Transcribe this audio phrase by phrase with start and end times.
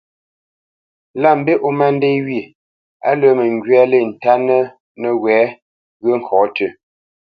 [1.21, 2.43] Lâ mbî ó má ndê wyê,
[3.07, 4.61] á lə́ nɛŋgywa lê ntánə́
[5.01, 5.41] nəwɛ̌
[5.99, 6.69] ŋgyə̂ ŋkɔ̌ tʉ́,